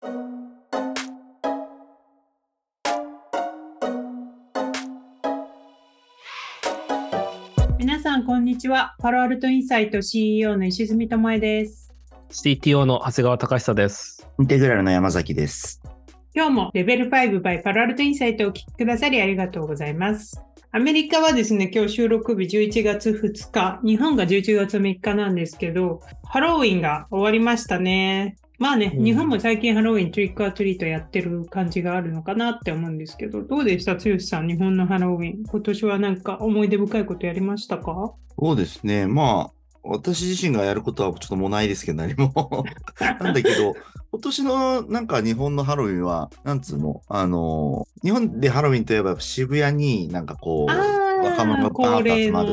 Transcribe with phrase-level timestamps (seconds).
[0.00, 0.10] 皆
[8.00, 8.94] さん、こんにちは。
[9.00, 11.92] パロアルトインサイト CEO の石積智恵です。
[12.30, 14.28] CTO の長谷川隆久です。
[14.38, 15.82] インテグラルの山崎です。
[16.32, 20.40] 今日もレベル5 by パロアルトインサイトをお聞きくださりありがとうございます。
[20.70, 28.36] アメリカはですね、今日収録日11月2日、日本が11月3日なんですけど、ハロウィンが終わりましたね。
[28.58, 33.94] まあね、うん日本も最近ハロウィントリックアトリートやってる感じがあるのかなって思うんですけど、どうでした？
[33.94, 35.44] 剛さん、日本のハロウィン。
[35.46, 38.12] 今年はなんか思い出深いことやりましたか？
[38.38, 39.06] そうですね。
[39.06, 39.52] まあ、
[39.84, 42.64] 私自身がやることはちょっともうないですけど、何も。
[43.20, 43.74] なんだけど、
[44.10, 52.50] 今年のなんか日本のハロウィンは、なんつうの、あの、日本でハロウィンといえば渋谷になんかこう、若者がーッと例集まる。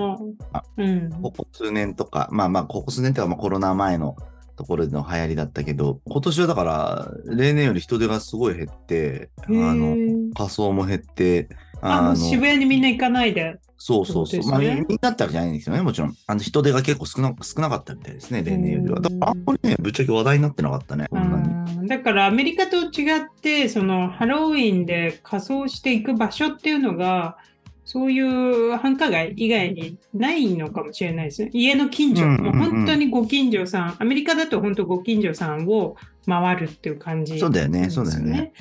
[1.21, 4.15] ここ数年とか、まあまあ、ここ数年というか、まあコロナ前の
[4.55, 9.95] ところでの流行りだったけど、今年はだから、例年より人手がすごい減って、あの、
[10.33, 11.49] 仮装も減って、
[11.81, 13.59] あ、もう渋谷にみんな行かないで。
[13.77, 14.41] そうそうそう。
[14.49, 16.15] まあ、みんなってわけじゃないんですよね、もちろん。
[16.27, 18.97] あの人手が結構少な少なかったみたいですね、例年よりは。
[18.97, 21.49] うんだから、あんまりね、ぶっちゃけ話題になってなかったね、こんなに。
[21.49, 27.37] うんだからアメリカと違って、そのハロウィンで仮装していく場所っていうのが、
[27.85, 31.51] そういう繁華街以外にないのかもしれないですね。
[31.53, 35.95] 家の近所、もう本当にご近所さん、アメリカだと本当ご近所さんを
[36.27, 37.91] 回るっていう感じ、そうだよね。
[37.91, 38.53] そうだよね。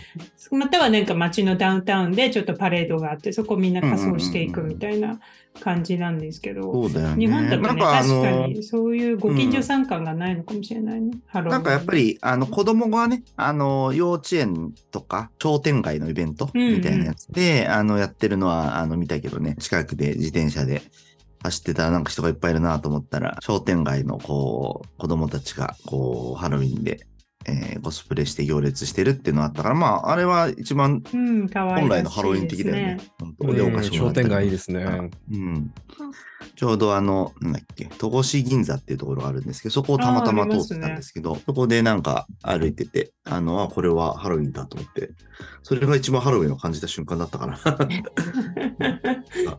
[0.53, 5.19] またはなんか街のダウンタウンでちょっとパレードがあって、そこみんな仮装していくみたいな
[5.61, 7.27] 感じなんですけど、そうだよね。
[7.27, 11.19] 日本だとね、なんかあ確かの、にそういうご近所参観がないのかもしれないね。
[11.27, 20.83] ハロウィンなんかやっぱり、あの、子供がね、あの、幼稚園とか、商店街のイベントうんうんみたいなやつで、あの、やってるのは、あの、見たけどね、近くで自転車で
[21.43, 27.07] 走ってたらなんか人がいっぱいいるなと思ったら、商店街の、こう、子供たちが、こう、ハロウィンで、
[27.47, 31.49] えーコスプレして行列してるっていうのがあったから、まあ、あれは一番本
[31.89, 32.99] 来のハロウィン的だよね。。
[33.21, 35.11] 本当でお菓子も商らったり店街いいですね。
[35.31, 35.75] うん。
[36.57, 45.11] ちょうどあの、なんだっけ、戸越銀座っていうところがあるんですけど、そこをたまたま通ってたんですけど、そこでなんか歩いてて、あの、あ、これはハロウィンだと思って、
[45.63, 47.59] それが一番ハロウィンを感じた瞬間だったから。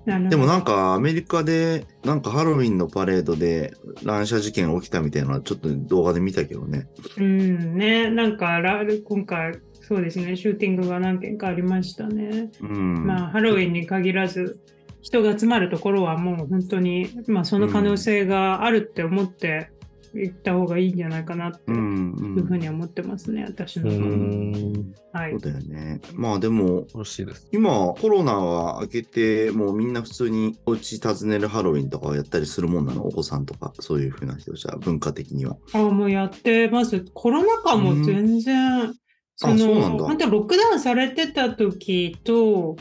[0.20, 3.74] なでもなんかアメリカで、なんかハロウィンのパレードで
[4.04, 6.88] 乱射事件起きたみたいなのはちょっと動画で見たけどね。
[7.18, 12.50] うん、ね、なんかラ今回、そうですね、シューティングが何件かありましたね。
[12.62, 13.06] うん。
[13.06, 14.60] まあ、ハロウィンに限らず、
[15.06, 19.70] 人が集まるところはもう本当に、まあ、その可能性があるって思って
[20.16, 22.40] 行った方がいいんじゃないかなってういん、うん。
[22.40, 24.08] うふうに思ってますね、私のう方は。
[24.08, 24.94] ん。
[25.14, 25.40] はいそう。
[25.42, 26.02] だよね。
[26.16, 27.48] まあでも、恐ろしいです。
[27.52, 35.56] 今、コロナが明けて、もうみんな普通にお家訪ねるハロウィンとかをやったりするもんなの、お子さんとか、そういうふうな人じゃ、文化的には。
[35.74, 37.06] あもうやってます。
[37.14, 38.94] コロナ禍も全然、
[39.36, 42.76] そあそうなんの、だ本当ロックダウンされてた時と、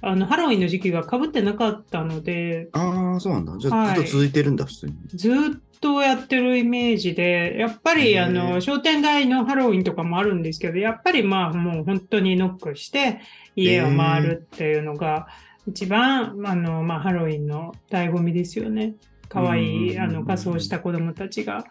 [0.00, 3.56] あの、ハロウィンの時期が被ってなかったので、ああ、そうなんだ。
[3.58, 4.94] じゃあ、はいずっと続いてるんだ、普通に。
[5.14, 5.34] ずっ
[5.80, 13.20] とやってるイメージで、やっぱり、あの、商店街のハロウィンとかもあるんですけど、やっぱりまあ、もう本当にノックして、
[13.56, 15.28] 家を回るっていうのが、
[15.66, 18.94] 一番、あの、まあ、ハロウィンの醍醐味ですよね。
[19.28, 21.64] かわいい、うんあの、仮装した子供たちが。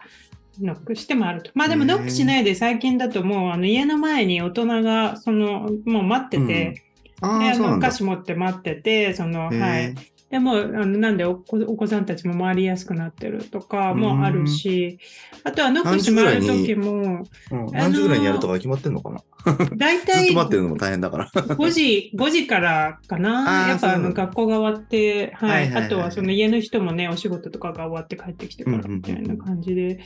[0.60, 1.50] ノックして回ると。
[1.54, 6.82] まあでもノックしないで最近だともうあの家の前に大人がそのもう待ってて、
[7.20, 7.56] あ。
[7.58, 9.94] のお菓子持って待ってて、その、はい。
[10.30, 14.98] でも、あのなんでお子お子さんたちも回りやすくなってるとかもあるし、
[15.42, 19.22] あとはノックして回る時も、うん何時ぐらいにやるとか決まってんのかな、
[19.54, 21.30] ずっ大体と待ってるのも大変だから。
[21.32, 23.64] 5時、5時からかあな。
[23.66, 25.70] ーやっぱあの学校が終わって、はい。
[25.70, 30.00] はいあとはその家の人もね、お仕事とかが終わって帰ってきてからうんうんうんみたいな感じで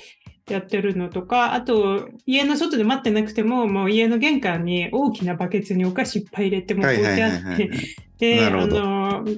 [0.48, 7.70] やってるのとか、あと家の外で待ってなくても、もう家の玄関に大きなバケツにお菓子いっぱい入れても置いてあって、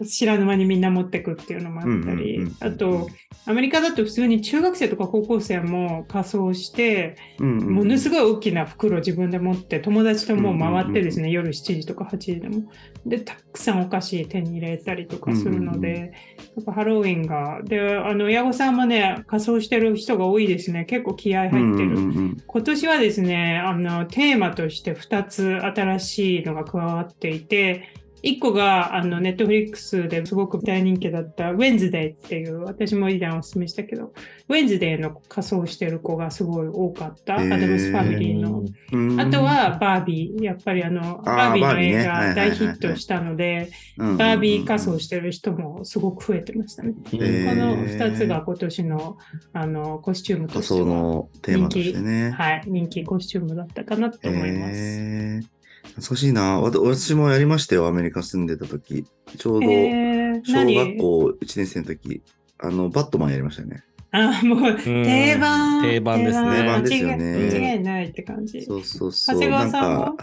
[0.06, 3.08] 知らぬ間にみんな持ってくっていうのもあったりあと、
[3.46, 12.70] アメリカだと普通に中学生とか高校生も仮装して、うんうんものすごい大きな袋を自分で持って友達ともう回ってですね、夜7時とか8時でも。
[13.04, 16.12] でたくさんお菓子手に入れたりとかするので、
[16.56, 27.88] やっぱハロウィンがであの親御さんもね仮装してる人が多いですね結構気合入ってる、うんうんうん今年はですねあのテーマとして2つ新しいのが加わっていて
[28.24, 34.14] 一個が、あの、ネットフリックスですごく大人気だった、ウェンズデーっていう、私も以前お勧めしたけど、
[34.48, 37.36] ウェンズデーの仮装してる子がすごい多かった。
[37.36, 38.64] アダムスファミリーの。
[38.92, 40.42] うんあと、は、バービー。
[40.42, 46.94] やっぱりあの、ーバービーの映画大ヒットしたので、ババービー仮装してる人もすごく増えてましたね。
[47.12, 49.18] うんへーこの2つが今年の
[49.52, 52.30] あのコスチュームと仮しては、想のテーマとしてね。
[52.30, 54.72] はい、人気コスチュームだったかなと思います。
[54.74, 55.53] えー
[55.94, 56.60] 懐かしいな。
[56.60, 59.06] 私もやりましたよ、アメリカ住んでた時。
[59.38, 62.22] ちょうどえー、小何学校1年生の時、
[62.58, 63.84] あの、バットマンやりましたね。
[64.16, 65.82] あ、もう定番。
[65.82, 68.62] 定番ですね定番ですよね間違い間違いないって感じ。
[68.62, 69.40] そうそうそう。
[69.40, 70.14] 長谷川なんさんは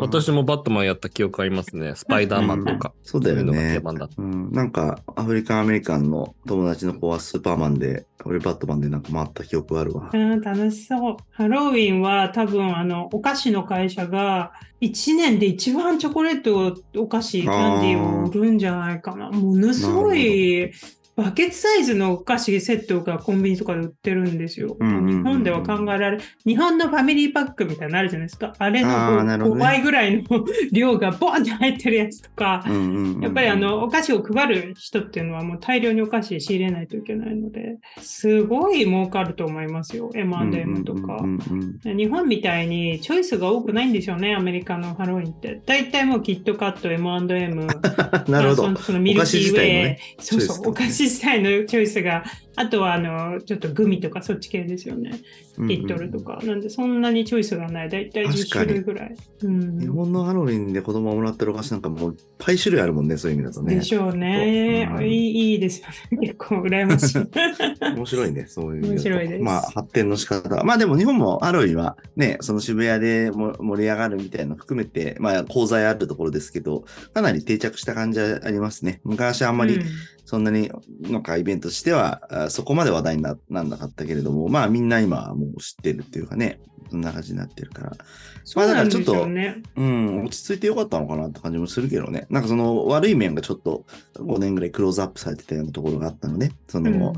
[0.00, 1.94] 私もバットマンやった記憶ありますね。
[1.96, 2.92] スパイダーマンとか。
[3.02, 3.80] そうだよね定。
[3.80, 4.22] 番だった。
[4.22, 10.10] うん、なんか、アフリカンアメリカンの友達の子はスーパーマンで、俺バットマンでなんか回った記憶があるわ。
[10.12, 11.16] うん、楽しそう。
[11.32, 19.30] ハロウィンは多分あのお菓子の会社が1年で一番チョコレート、お菓子、キャンディーを売るんじゃないかな。
[19.30, 20.72] ものすごい
[21.16, 24.76] バケツサイズのお菓子セットがコンビニとかで売ってるんですよ。
[24.78, 28.52] うんうんうんうん日本では考えられ日本のファミリーパックみたいなのあるじゃないですか。
[28.58, 32.64] あれのあーなるほど5ね倍ぐらいの量がボンって入ってるやつとか。
[32.66, 41.26] うんうんうんやっぱりあ、のお菓子を配る人っていうのはもう大量にお菓子仕入れないといけないので、すごい儲かると思いますよ、M&M とかう。
[41.26, 45.60] んうんうん日本みたいにチョイスが多くないんでしょうね、アメリカのハロウィンって。
[45.64, 49.00] 大体もうキットカット、M&M、う んなるほどまあその。
[49.00, 52.24] ミルキーウェイ、ねそうそう、お菓子自体のチョイスが、
[52.56, 55.20] あとはあのちょっとグミとかそっち系ですよね、
[55.58, 56.38] リットルとか。
[56.44, 59.16] なんでそんなにチョイスがない、大体10確かに種類ぐらい。
[59.42, 63.82] うん日本のハロウィンで子供がもらってるお菓子なんかもういっぱい種類あるもんね、そういう意味だとねで。
[63.82, 64.88] しょうね。
[64.92, 66.28] うんいいいいですよね。
[66.28, 67.94] 結構羨ましい。
[67.96, 68.88] 面白いね、そういう。
[68.88, 70.62] 面白いですまあ、発展の仕方。
[70.64, 79.00] まあでも日本もハロウィンはね、その渋谷でも盛り上がるみたいなの含めて、まあ、講座あるところですけど、かなり定着した感じはありますね。
[79.04, 79.84] 昔あんまりうん
[80.24, 86.60] そんなになんかイベントとしては、あそこまで話題にななんなかったけれども、まあみんな今はもう知ってるっていうかね、
[86.90, 87.92] そんな感じになってるから。
[87.92, 88.04] そうなん
[88.44, 89.62] ですまあだからちょっとよね。
[89.76, 92.26] うん、落ち着いてよかったのかなって感じもするけどね。
[92.30, 93.84] なんかその悪い面がちょっと
[94.16, 97.14] 5年ぐらいクローズアップされてたようなところがあったので、その、うん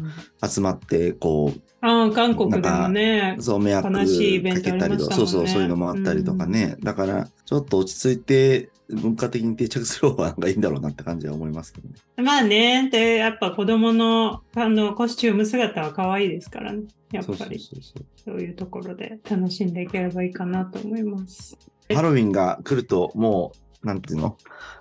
[0.48, 3.42] 集まって、こああ、韓国でもねう、。
[3.42, 6.76] そう、迷惑かけたりとか、ねそうそう、そういうのもあったりとかね。
[6.82, 11.94] だから、ちょっと落ち着いて、文化的に定着する方がいいんだろうなって感じは思いますけどね。
[12.16, 16.84] まあね、で、やっぱ子供のあのコスチューム姿は可愛いですからね。
[17.12, 17.60] やっぱり
[18.24, 21.56] そういうところで楽しんでいければいいかなと思います。
[21.94, 23.52] ハロウィンが来ると、も
[23.82, 24.36] う、なんていうの？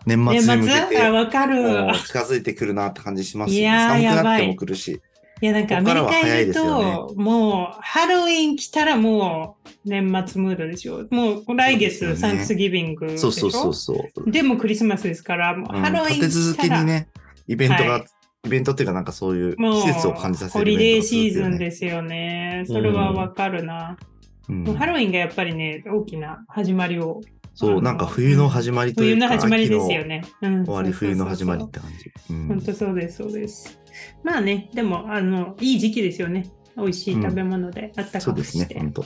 [0.05, 1.61] 年年末に向けて、わかる。
[1.61, 3.61] もう近づいてくるなって感じしますよね。
[3.61, 5.01] いやー寒くなっていも来るし。
[5.41, 11.07] いや、なんかアメリカにいるですよねと、もうハロウィン来たらもう年末ムードですよ。
[11.11, 14.31] もう来月、ねサンクスギビングでしょそうそうそうそう。
[14.31, 17.09] でもクリスマスですから、もううんハロウィン来たら、けにね、
[17.47, 18.05] イベントが、はい
[18.45, 22.63] イベントっていうかなんかそういうもう季節を感じさせホリるイベントがデーシーズンですよね。
[22.67, 23.97] それはわかるな。
[23.99, 24.05] うん
[24.47, 27.21] もうハロウィンがやっぱりね、大きな始まりを。
[27.55, 30.23] そう、なんか冬の始まりというか、冬の始まりですよね。
[30.43, 32.11] うん、終わり、冬の始まりって感じ。
[32.47, 33.79] 本当そうです、そうです。
[34.23, 36.51] まあね、でも、あの、いい時期ですよね。
[36.77, 38.79] 美味しい食べ物で、あったそうですね、かくして。
[38.79, 39.05] 本当。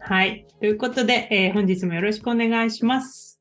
[0.00, 0.46] はい。
[0.60, 3.40] ということで、えー本日もよろしくお願いします。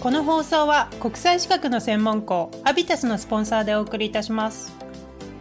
[0.00, 4.72] この放送は国際資格の専門校アビタスのスポンサーでお送りいたします。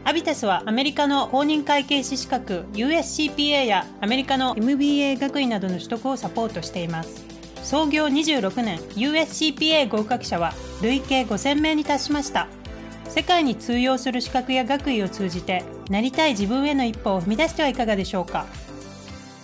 [0.03, 7.25] アビタスはアメリカの公認会計士資格 USCPA やアメリカの MBA 学位などの取得をサポートしています。
[7.63, 12.47] 創業26年 USCPA 合格者は累計5000名に達しました。
[13.15, 18.45] 世界に通用する資格や学位を通じてなりたい自分への一歩を踏み出してはいかがでしょうか。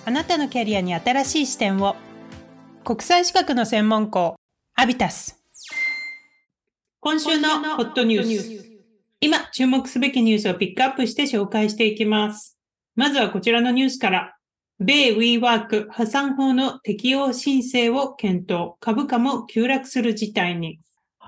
[0.04, 1.96] あなたのキャリアに新しい視点を。
[2.84, 4.36] 国際資格の専門校
[4.75, 5.40] アビタス。
[7.00, 8.66] 今週のホットニュース。
[9.22, 12.60] 今注目すべきニュースをピックアップして紹介していきます。
[12.96, 14.36] まずはこちらのニュースから。
[14.82, 18.74] 米 WeWork 破産法の適用申請を検討。
[18.82, 20.81] 株価も急落する事態に。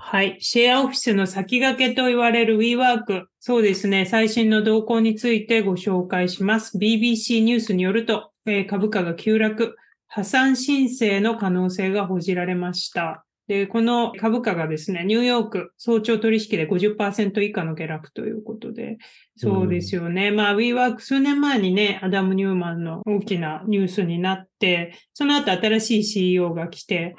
[0.05, 0.37] はい。
[0.41, 3.23] シェアオフィスの先駆けと言われる WeWork。
[3.39, 4.05] そうですね。
[4.05, 6.77] 最新の動向についてご紹介します。
[6.77, 9.75] BBC ニュースによると、えー株価が急落、
[10.07, 13.25] 破産申請の可能性が報じられました。
[13.47, 18.97] で、この株価がですね、ニューヨーク早朝取引で50%以下の下落ということで、
[19.37, 20.31] そうですよね。
[20.31, 27.15] まあ、WeWork 数年前にね、アダム・ニューマンの大きなニュースになって、その後新しい CEO が来て、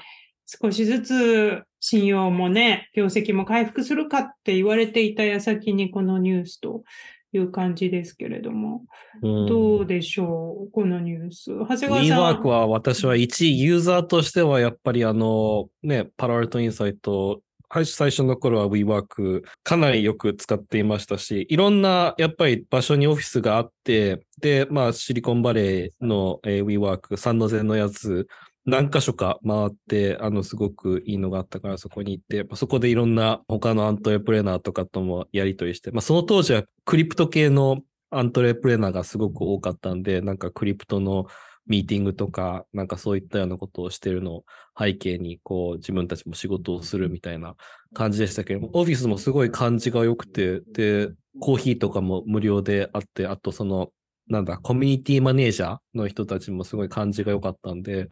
[0.47, 6.83] 少しずつ信用もね、業績も回復するかって言われていた矢先にこのニュースと
[7.31, 8.85] いう感じですけれども、
[9.23, 11.51] うんどうでしょう、このニュース。
[11.51, 12.41] 長谷川さん。
[12.41, 28.27] WeWork は私は一ユーザーとしてはやっぱりあのね、パラアルトインサイト最最初の頃は WeWork かなりよく使っていましたし、いろんなやっぱり場所にオフィスがあって、で、まあシリコンバレーの、えー WeWork、サンノゼのやつ、
[28.67, 41.27] 何箇所か回って、あの、すごくいいのがあったからそこに行って、まあそこでいろんな他のアントレプレナーとかともやり取りして、まあその当時はクリプト系のアントレプレナーがすごく多かったんで、なんかクリプトの
[41.67, 44.45] ミーティングとか、なんかそういったようなことをしてるのを
[44.79, 47.57] 背景に、こう自分たちも仕事をするみたいな
[47.93, 53.91] 感じでしたけども、オフィスもすごい感じが良くて、で、コーヒーとかも無料であって、あとその、
[54.29, 58.09] なんだ、コミュニティマネージャーの人たちもすごい感じが良かったんで、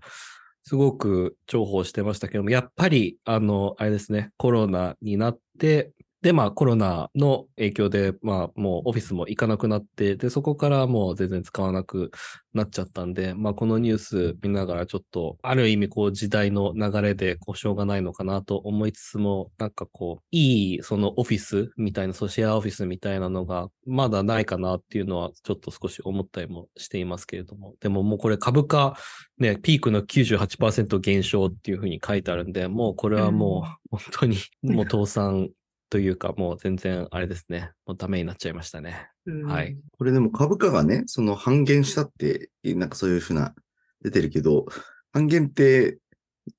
[0.64, 5.92] すごく重宝してましたけども、やっぱり、あの、あれですね、コロナになって、
[6.22, 12.12] で、まあコロナの影響で、まあもうオフィスも行かなくなって、で、そこからもう全然使わなく
[12.54, 28.96] なっちゃったんで、まあこのニュース見ながらちょっと、ある意味こう時代の流れでこうしょうがないのかなと思いつつも、なんかこう、いいそのオフィスみたいな、そうシェアオフィスみたいなのがまだないかなっていうのはちょっと少し思ったりもしていますけれども、でももうこれ株価
[29.38, 35.50] ね、ピークの98%減少っていうふうに書いてあるんで、もうこれはもう本当にもう倒産
[35.92, 39.10] というか、もう全然あれですね、もうダメになっちゃいましたね。
[39.26, 39.76] うんはい。
[39.98, 43.54] これでも株価がね、その半減したって、なんかそういうふうな
[44.00, 44.64] 出てるけど、
[45.12, 45.98] 半減って、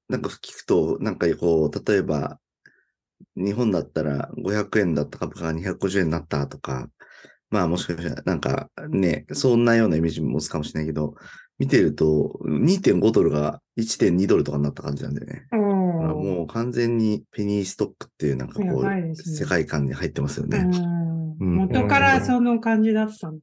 [0.08, 2.38] なんか聞くと、なんかこう、例えば、
[3.36, 6.88] 日本だったら500円だった株価が250円になったとか、
[7.50, 11.16] まあもしかしたらなんかね、そんなようなイメージも持つかもしれないけど、
[11.58, 15.48] 見てると2.5ドルが1.2ドルとかになった感じなんだよね。
[15.52, 15.63] おーだ
[16.04, 20.60] からもう完全にペニーストックっていうなんかこやう、ね世界観に入ってますよね。
[20.60, 21.04] うんうん
[21.40, 23.42] 元からその感じだったんだ。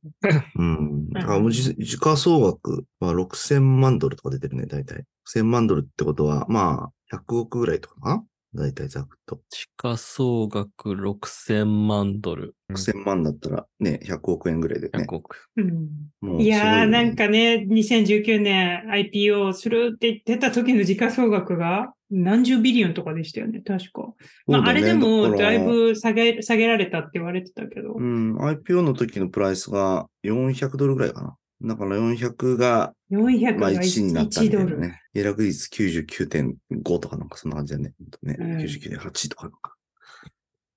[0.56, 1.10] うん。
[1.10, 5.04] だからも時価総額は6000万ドルとか出てるね、大体。
[5.34, 9.40] 6000万ドルってことは、まあ、100億ぐらいとかかな大体ざくっと。
[9.48, 12.56] 地価総額6000万ドル。
[12.72, 15.04] 6000万だったらね、100億円ぐらいでね。
[15.04, 15.36] 100億。
[15.56, 15.88] うん
[16.20, 24.12] もういやー、なんかね、2019年 IPO するって言ってた時の時価総額が何十ビリオンとかでしたよね、確か。
[24.46, 31.36] まあ、あれでもだい、ぶ下げ下げられたって言われてたけどうん、IPO の時のプライスが400ドルぐらいかな。
[31.62, 34.56] だから400が、400まあが1になったみ1。
[34.56, 35.00] たいなね。
[35.12, 37.92] 下落率99.5とかなんかそんな感じだね。
[38.22, 39.74] ねうん99.8とかなんか。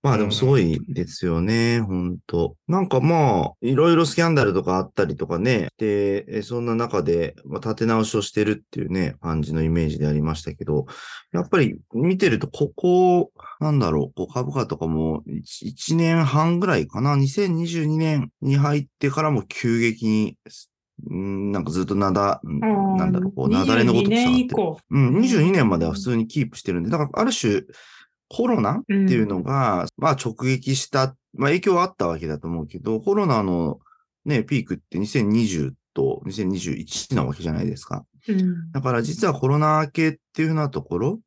[0.04, 2.58] まあでもすごいですよね、ほんと。
[2.68, 5.70] なんかまあ、いろいろスキャンダルとかあったりとかね。
[5.78, 10.88] で、えそんな中で、まあ、立て直しをしてるっていうね、感じのイメージでありましたけど、
[11.32, 20.73] やっぱり見てると、ここ、なんだろう、こう株価とかも 1, 年半ぐらいかな？2022年に入ってからも急激に、うん
[21.10, 24.84] なんかずっとなだ、なんだろう、こう、なだれのごとく下が22って。
[24.92, 27.64] うん、22年までは普通にキープしてるんで、だからある種、
[28.30, 33.80] コロナっていうのが、まあ直撃した、まあ影響はあったわけだと思うけど、コロナの
[34.26, 38.06] ね、ピークって2020と2021なわけじゃないですか。
[38.28, 41.20] うんだから実はコロナ明けっていうふうなところ、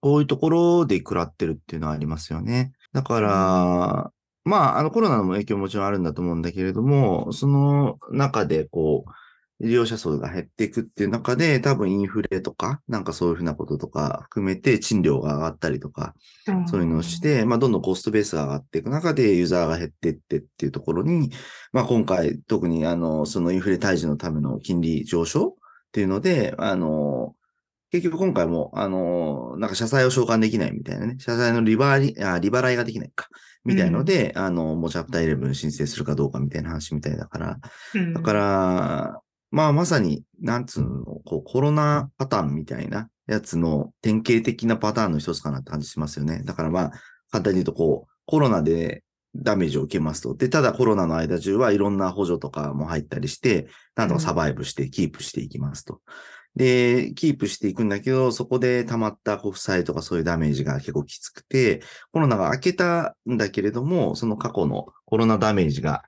[0.00, 2.72] こういうところで食らってるっていうのはありますよね。
[2.92, 4.12] だから、
[4.46, 9.10] まあ、あのコロナの影響ももちろんあるんだと思うんだけれども、その中でこう、
[9.58, 16.14] 医療者数が減っていくっていう中で、多分インフレとか、なんかそういうふうなこととか含めて賃料が上がったりとか、
[16.66, 21.32] そういうのをし、て、まあ、どんどんコストベースが上がっていく中で、ユーザーが減っていってっていうところに、
[21.72, 25.52] まあ、今回、特に、あの、そのインフレ退治のための金利上昇っ
[25.90, 27.34] ていうので、あの、
[27.90, 33.28] 結局今回も、あの、なんか社債を償還できないみたいなね、社債のリバリ、あリバライができないか、
[33.66, 37.58] みたいので、あの、もうチャプター11申請するかどうかみたいな話みたいだから、
[37.94, 39.20] うんだから、
[39.50, 46.42] まあまさに、なんつうの、こうコロナパターンみたいなやつの典型的なパターンの一つかなって感じしますよね。
[46.44, 46.90] だからまあ、
[47.30, 49.02] 簡単に言うとこう、コロナで
[49.34, 50.34] ダメージを受けますと。
[50.34, 56.00] で、ただコロナの間中はいろんな補助とかも入ったりして、なんとかサバイブしてキープしていきますと。
[56.56, 61.82] で、キープしていくんだけど、そこで溜まった国債とかそういうダメージが結構きつくて、
[62.12, 66.02] コロナが明けたんだけれども、その過去のコロナダメージが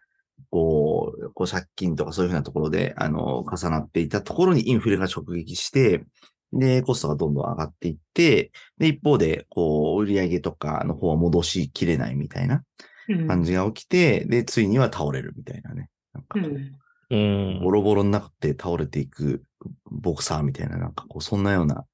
[0.51, 6.05] こう、こう借金とかそういうふうなところで、あの、重なっていたところにインフレが直撃して、
[6.53, 12.63] で、コストがどんどん上がっていって、で、一方で、こう、売上とかの方は戻しきれないみたいな
[13.09, 13.29] うん。
[13.29, 15.91] 感じが起きて、で、ついには倒れるみたいなね。
[16.15, 16.41] なんか。
[16.41, 16.73] こう、うん
[17.11, 19.43] うんボロボロになって倒れていく
[19.91, 21.85] ボクサーみたいな、なんかこう、そんなような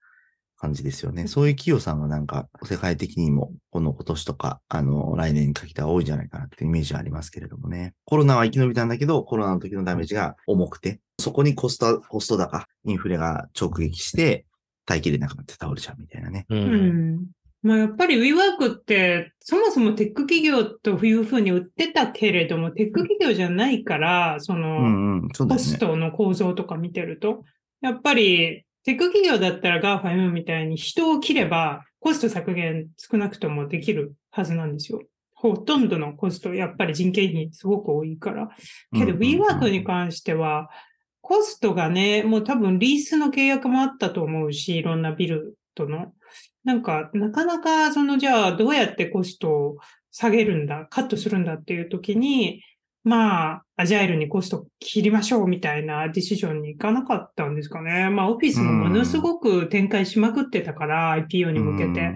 [0.56, 1.26] 感じですよね。
[1.26, 7.94] そういう企業さんがなんか、世界的にも、この今年とか、あの、来年にかけては多いんじゃないかなってイメージはありますけれどもね。
[8.04, 14.46] コロナは生き延びたんだけど、コロナの時のダメージが重くて、そこにコスト、コスト高、インフレが直撃して、
[14.86, 16.46] 耐えきれなくなって倒れちゃうみたいなね。
[16.50, 16.54] う。
[16.54, 17.26] うんん
[17.64, 25.78] まあやっぱり WeWork ってそもそもテック企業というふうに売ってたけれども、テック企業じゃないから、その、うんうん、そうですね。
[25.78, 27.44] コストの構造とか見てると、
[27.80, 35.00] やっぱりテック企業だったら GAFAM みたいに人を切ればコスト削減少なくともできるはずなんですよ。
[35.32, 38.50] ほとんどのコスト、やっぱり人件費すごく多いから。
[38.92, 40.68] けど WeWork に関しては、
[41.22, 46.12] コストがね、もう多分リースの契約もあったと思うし、いろんなビルとの。
[46.64, 49.76] なんか、なかなか、その、じゃあ、どうやってコストを
[50.10, 52.62] 下げるんだ、カットするんだっていう時に、
[53.04, 58.08] まあ、アジャイルにコスト切りましょうみたいなディシジョンに行かなかったんですかね。
[58.08, 62.14] まあ、オフィスもものすごく展開しまくってたから、IPO に向けて。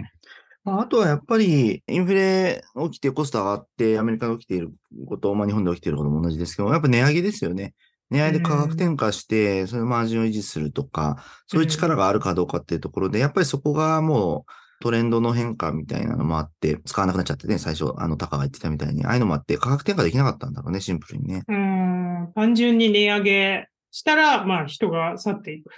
[0.65, 4.73] あとはやっぱり、インフレ起きてコスト上がって、アメリカで起きている
[5.07, 7.75] こと、まあ日本で起きていることも同じですけど、やっぱ値上げですよね。
[8.11, 21.43] 値上げで価格転嫁して、そのマージンを維持するとか、そういう力があるかどうかっていうところで、やっぱりそこがもうトレンドの変化みたいなのもあって、使わなくなっちゃってね、最初、あの、タカが言ってたみたいに、ああいうのもあって、価格転嫁できなかったんだろうね、シンプルにね。
[21.49, 25.71] うん、単純に値上げしたら、まあ、人が去っていく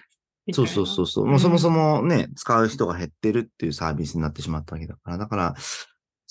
[0.52, 0.72] そいうな。
[0.72, 1.26] そうそうそう。
[1.26, 5.18] もうそもそもね、使う人が減ってるっていうサービスになってしまったわけだから。
[5.18, 5.54] だから、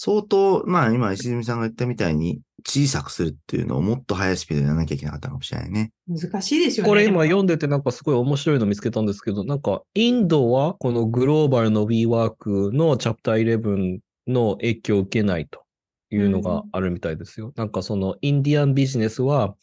[0.02, 5.92] 相当、まあ今、石積さんが言ったみたいに、小さくするっていうのをもっと速いスピードでやらなきゃいけなかったかもしれないね。
[6.08, 6.90] 難しいですよね。
[6.90, 15.64] これ今読んでてなんかすごい面白いの見つけたんですけど、なんかインドはこのグローバルの WeWork のチャプター11の影響を受けないと
[16.12, 17.52] いうのがあるみたいですよ。
[17.58, 19.56] なんかそのインディアンビジネスは、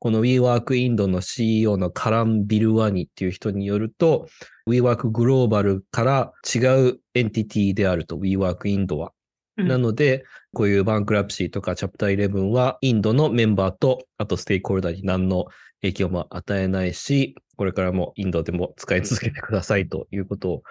[0.00, 4.26] この WeWork インドの CEO のカラン・ビルワニっていう人によると、
[4.68, 6.58] WeWork グローバルから違
[6.88, 9.12] うエンティティであると、WeWork インドは。
[9.56, 15.46] なので、こういうバンクラプシーとかチャプター11は、インドのメンバーと、あとステークホルダーに何の
[15.82, 20.62] 影響も与えないし、これからもインドでも使い続けてくださいということを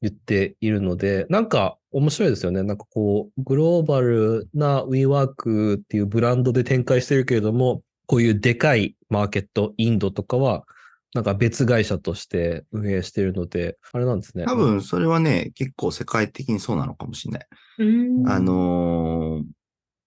[0.00, 2.62] 言っているので、なんか面白いですよね。
[2.62, 10.64] なんかこう、グローバルな WeWork っていうブランドで展開してるけれども、こういうでかいマーケット、インドとかは、
[11.14, 14.44] なんか別会社として運営しているので、あれなんですね。
[14.44, 17.46] 多分、それはね、結構世界的にそうなのかもしれない。
[17.78, 19.44] うんあのー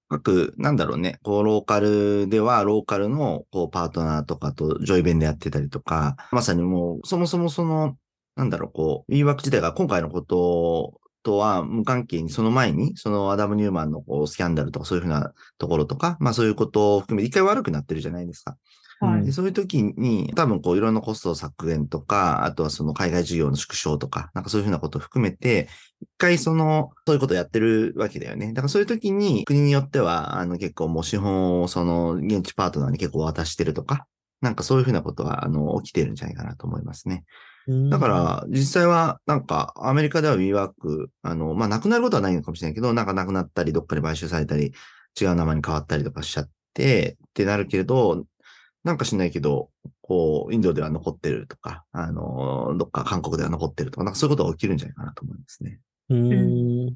[0.10, 7.98] 各、なんだろうね、こう、ローカルでは、ローカルの、こう、パートナーとかとジョイベンでやってたりとか、まさにもう、そもそもその、
[8.36, 18.58] なんだろう、こう、WeWork 自体が今回のこととは無関係に、その前に、そのアダム・ニューマンのこうスキャンダルとかそういうふうなところとか、まあそういうことを含めて、一回悪くなってるじゃないですか。
[19.06, 25.70] はいでそういう時に、多分こういろんなコスト削減とか、あとはその海外事業の縮小とか、なんかそういうふうなことを含めて、
[26.02, 28.48] 一回その、そういうことをやってるわけだよね。
[28.54, 34.08] だからそういう時に国によっては、あの結構もう資本をその現地パートナーに結構渡してるとか、
[34.42, 37.24] なんかそういうふうなことは、あの、起きてるんじゃないかなと思いますね。
[37.68, 44.74] うんだか、ら、実際は、なんか、アメリカでは WeWork、あの、まあ、なくなることはないのかもしれないけど、なんかなくなったり、どっかで買収されたり、
[45.20, 48.26] 違う名前に変わったりとかしちゃって、ってなるけれど、
[48.84, 49.69] なんかしないけど、
[50.02, 55.80] こう、インドでは残ってるとか、あの、どっか韓国では残ってるとか、なんかそういうことが起きるんじゃないかなと思いますね。
[56.10, 56.96] うん。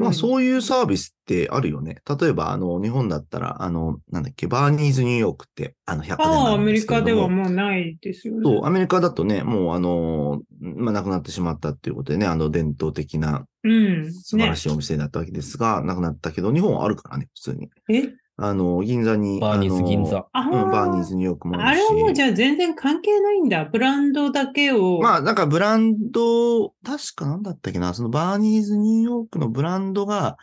[0.00, 1.98] まあ、うそういうサービスってあるよね。
[2.20, 8.40] 例えば、あの、日本だったら、あの、なんだっけ、バーニーズニューヨークって、あの、百貨店がああ、アメリカではもうないですよね。
[8.42, 14.12] そう、アメリカだとね、もうあの、まあ、亡くなってしまったっていうことでね、あの伝統的なうん。
[14.12, 17.68] 素晴らしいお店だったわけですが、亡くなったけど、日本はあるからね、普通に。
[17.68, 17.70] ね。
[17.90, 18.12] え？
[18.40, 19.40] あの、銀座に。
[19.40, 20.28] バーニーズ銀座。
[20.32, 21.82] あうん、バーニーズズニューヨークもあるし。
[21.82, 23.64] あれはもうじゃあ全然関係ないんだ。
[23.64, 25.00] ブランドだけを。
[25.00, 30.36] まあ、なんかブランド、確かなんだったっけな、そのバーニーズニューヨークのブランドが、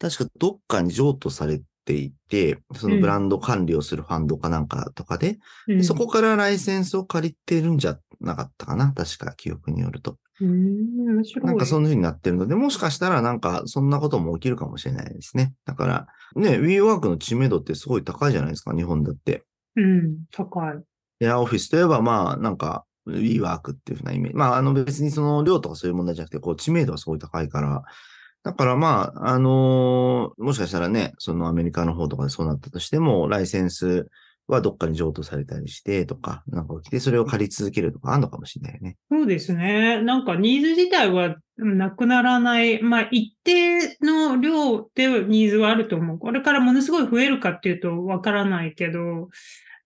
[0.00, 10.16] 確かどっかに譲渡されていて、そのブランド管理をするファンドかなんかとかで、うんそこからライセンスを借りてるんじゃなかったかな、確か記憶によると。
[10.40, 11.46] うん、面白い。
[11.46, 15.54] なんかそんな風になってるので、もしかしたらなんかそんなことも起きるかもしれないですね。
[15.64, 19.44] だから、ね、WeWork の知名度ってすごい高いじゃないですか、日本だって。
[19.76, 20.82] うん、高い。
[21.20, 24.36] エアオフィスといえば、まあ、なんか、WeWork っていうふうなイメージ。
[24.36, 27.82] まあ、あの別にその量とかそういう問題じゃなくて、こう知名度はすごい高いから、
[28.44, 34.08] だからまあ、あのーもしかしたらね、そのアメリカの方とかでそうなったとしても、ライセンス
[34.48, 38.96] はどっかに譲渡されたりしてとか、なんか起きて、それを借り続けるとかあるのかもしれないよね。
[39.10, 40.00] そうですね。
[40.02, 42.82] なんかニーズ自体はなくならない。
[42.82, 46.18] まあ一定の量でニーズはあると思う。
[46.18, 49.28] これからものすごい増えるかっていうとわからないけど、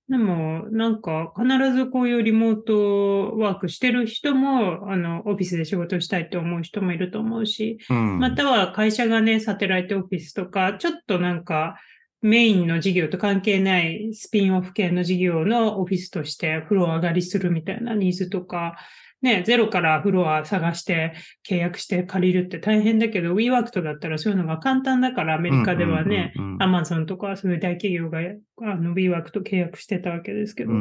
[0.09, 8.19] でもなんか必ずこういうリモートワークしてる人も、あの、オフィスで仕事したいと思う人もいると思うし、うん。
[8.19, 11.77] または会社がね、サテライトオフィスとか、ちょっとなんか
[12.23, 18.77] メインの事業と関係ないスピンオフ系の事業のオフィスとしてフロア上がりするみたいなニーズとか、
[19.23, 21.15] ね、ゼロからフロア探して
[21.49, 30.73] 契約して借りるって大変だけど、WeWork とだったらそういうのが簡単だから、アメリカではね、うんうんうんうんアマゾンとかそういう大企業があの WeWork と契約してたわけですけど、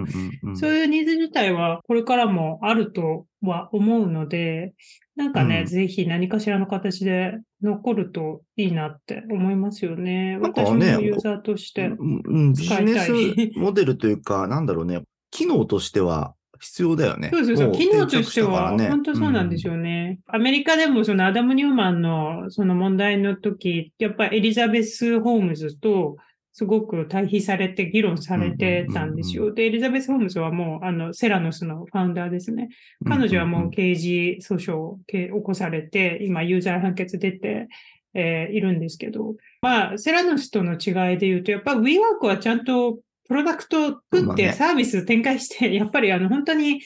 [0.56, 4.74] そういうニーズ自体はこれからもあるとは思うので、
[5.16, 5.66] なんかね、うん。
[5.66, 10.38] ぜひ何かしらの形で残るといいなって思いますよね。
[10.42, 11.88] 私もなんかねユーザーとして。
[11.88, 13.52] うんうんビジネ使いたい。
[13.54, 15.02] スモデルというか、なんだろうね、
[15.32, 17.30] 機能としては必要だよね。
[17.34, 20.20] そうそうそう、も機能としては、ね本当そうなんですよね。
[20.28, 26.18] アメリカでもそのアダム・ニューマンのその問題の時、やっぱりエリザベス・ホームズと
[26.54, 29.54] すごく対比されて議論されてたんですうんよ。
[29.54, 32.70] で、エリザベス・ホームズはもうあのセラノスのファウンダーですね。
[33.08, 37.68] 彼女はもう刑事訴訟を起こされて、今有罪判決出て、
[38.14, 43.00] えーいるんですけど、まあ、セラノスとの違いで言うと、やっぱ WeWork はちゃんと
[43.32, 46.82] プロダクトを作ってサービス展開して、 やっぱりあの本当に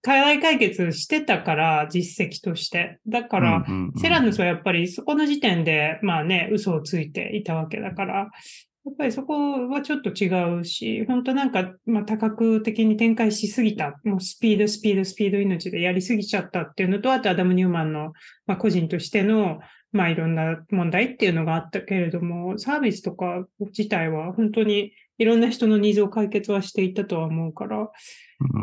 [0.00, 2.98] 課題解決してたから、実績として。
[3.06, 3.66] だから、
[4.00, 14.00] セラノスはやっぱりそこの時点で、まあね、嘘をついていたわけだから、やっぱりそこはちょっと違うし、本当なんか、まあ多角的に展開しすぎた。
[14.02, 18.14] もうスピード、スピード、スピード命でやりすぎちゃったっていうのと、あとアダム・ニューマンの、
[18.46, 19.60] まあ、個人としての、
[19.92, 27.90] まあいろんな問題っていうのがあったけれども、サービスとか自体は本当にいろんな人のニーズを解決はしていったとは思うから、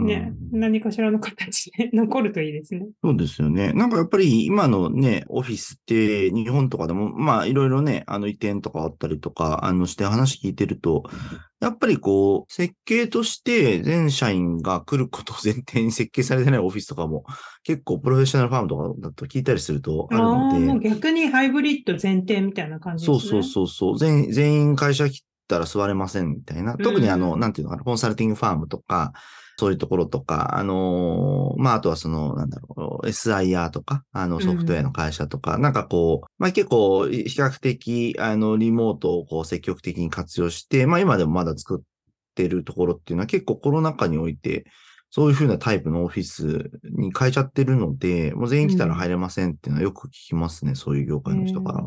[0.02, 2.88] ね、何かしらの形で 残るといいですね。
[3.04, 3.74] そうですよね。
[3.74, 11.04] なんかやっぱり今のね、オフィスって日本とかでも、まあいろいろね、あの移転とかあったりとか、あのして話聞いてると、
[11.60, 17.24] やっぱりこう、設計として全社員が来ることを前提に設計されてないオフィスとかも
[17.62, 23.30] 結構プロフェッショナルファームとかだと聞いたりするとあるああー、もうので、逆にハイブリッド前提みたいな感じですね。
[23.30, 26.78] そうそうそうそう、全全員会社来たら座れませんみたいな。
[26.78, 29.14] 特にあの、うんなんていうのかな、コンサルティングファームとか、
[29.60, 41.84] そういうところとか、あのーまあ、あとはその、なんだろう、SIR とか、あの、ソフトウェアの会社とか、なんかこう、まあ、結構、比較的、あの、リモートをこう、積極的に活用して、まあ、今でもまだ作っ
[42.36, 44.66] てるところっていうのは結構コロナ禍において、
[45.10, 51.84] そういうふうなタイプのオフィスに変えちゃってるので、もう全員来たら入れませんっていうのはよく聞きますね、そういう業界の人から。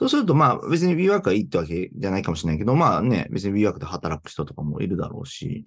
[0.00, 5.66] そうすると、まあ別に WeWork がいいってわけじゃないかもしれないけど、まあね、別に WeWork で働く人とかもいるだろうし、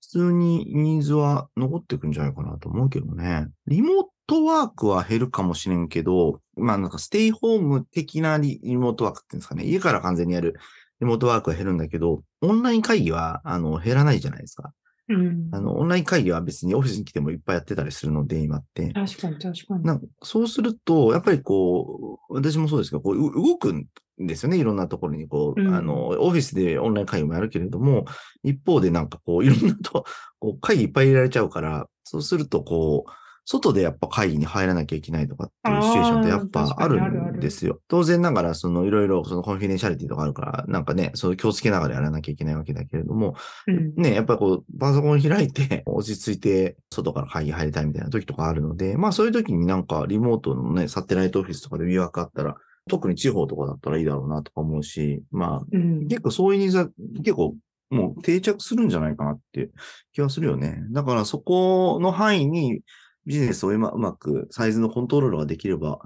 [0.00, 3.48] 普通にニーズは残ってくんじゃないかなと思うけどね。
[3.66, 9.64] リモートワークは減るかもしれんけど、まあなんかステイホーム的なリリモートワークっていうんですかね。
[9.64, 10.54] 家から完全にやる
[11.00, 14.72] リモートワークは減るんだけど、オンライン会議は、あの、減らないじゃないですか。
[15.08, 18.92] うん、あの、オンライン会議は別にオフィスに来てもいっぱいやってたりするので、今って。
[18.92, 19.84] 確かに確かに。
[19.84, 23.86] なんかそうすると、やっぱりこう、私もそうですけど、こうう動くん
[24.18, 24.58] ですよね。
[24.58, 28.06] いろんなところに、こう、うんあの、オフィスでオンライン会議もやるけれども、
[28.42, 30.04] 一方でなんかこう、いろんなと、
[30.40, 33.10] こう、会議いっぱい入れられちゃうから、そうするとこう、
[33.48, 37.80] 外でやっぱ会議に入らなきゃいけないとかっていうシチュエーションってやっぱあるんですよ。
[37.86, 43.36] 当然ながら、そのいろいろそのコンフィデンシャリティとかあるから、なんかね、そういう気をつけながらやらなきゃいけないわけだけれども、
[43.68, 52.56] うんね、やっぱりこう、パソコン開いて、落ち着いて、外から会議入りたいみたいな時とかあるので、まあそういう時になんかリモートのね、サテライトオフィスとかで WeWork あったら、
[52.88, 57.54] 特に地方とかだったらいいだろうなとか思うし、まあうん結構そういうニーズは結構
[57.90, 59.70] もう定着するんじゃないかなって
[60.12, 60.84] 気はするよね。
[60.90, 62.82] だからそこの範囲にビ
[63.26, 65.98] ジネスをうまうまくサイズのコントロールができれば、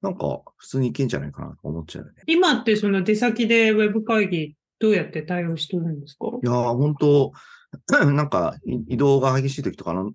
[0.00, 2.22] なんか普通にいけんじゃないかなと思っちゃうよね。
[2.26, 6.26] 今ってその出先でウェブ会議どうやって対応してるんですか？
[6.42, 7.32] いやー、本当
[8.12, 10.12] なんかい移動が激しい時とかの、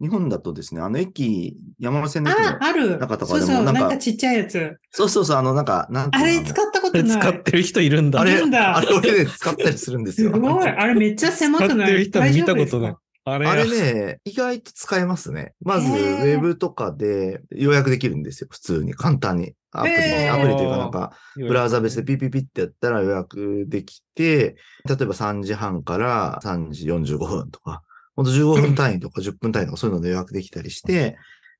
[0.00, 2.98] 日本だとですね、あの駅、山手線の駅のあ、ある。
[2.98, 4.76] 中とかそうそう、でもなんかなんかちっちゃいやつ。
[4.90, 7.18] そうそうそう、あの、なんか、なんてあいうのれ使ったことない。
[7.20, 8.20] 使ってる人いるんだ。
[8.20, 10.32] あれ、いるんだあれ俺ね、使ったりするんですよ。
[10.34, 10.68] すごい。
[10.68, 12.10] あれめっちゃ狭くない？
[12.10, 12.96] 使ってる人見たことない。
[13.26, 15.54] あれあれね、意外と使えますね。
[15.62, 18.94] まず、ウェブとかで予約できるんですよ、普通に。
[18.94, 19.54] 簡単に。
[19.72, 19.94] アプリ
[20.28, 24.56] アプリというかなんか、ブラウザ別でピッピッピッってやったら予約できて、
[24.86, 27.82] 例えば3時半から3時45分とか、
[28.14, 31.16] ほんと15分単位とか10分単位とかそういうので予約できたりして、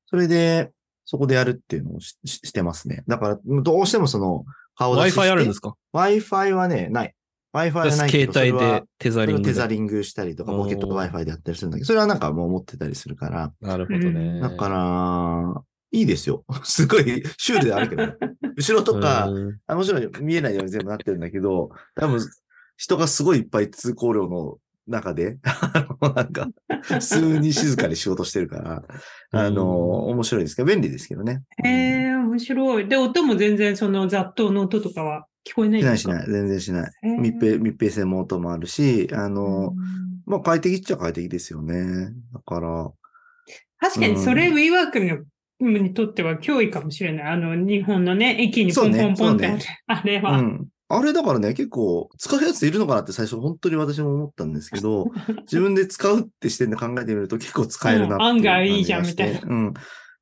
[0.07, 0.71] それで、
[1.07, 3.05] そこでやるっていうのをしししてますね。
[3.09, 4.45] だから、どうしてもその、
[4.77, 7.15] 顔出しして Wi-Fi あるんですか？Wi-Fi はね、ない。
[7.55, 14.41] Wi-Fi はないけ携ど、それ帯はでテザリングテザリングしたりとか、ポケット Wi-Fi でやったりするんだけど、それはなんかもう持ってたりするから、なるほどね。
[14.41, 15.63] だから、
[15.93, 16.45] いいですよ。
[16.65, 18.13] すごい、シュールであるけど、
[18.57, 22.21] 後ろとか、うんあもちろん見えないように全部なってるんだけど、多分、
[22.77, 26.49] 人がすごいいっぱい通行量の中で、あ のなんか、
[26.83, 28.83] 普通に静かに仕事してるから、
[29.31, 31.43] あの、面白いですけど、便利ですけどね。
[31.63, 32.89] へえ、面白い。
[32.89, 36.91] で、音も全然その雑踏の音とかは聞こえないしないしない、全然しない。
[37.03, 42.13] 密閉、密閉性も音もあるし、あの、うんまあ快適っちゃ快適ですよね。
[42.33, 42.91] だから、
[43.79, 45.23] 確かにそれ、う WeWork
[45.61, 47.27] のにとっては脅威かもしれない。
[47.27, 50.39] あの、日本のね、駅にポンポンポンってある、そうねあれは。
[50.39, 50.69] うん。
[50.89, 55.11] あれだからね、結構使うやついるのかなって最初本当に私も思ったんですけど、
[55.45, 59.75] 自分で使うって視点で考えてみると結構使えるなって案外いいじゃんみたいうん。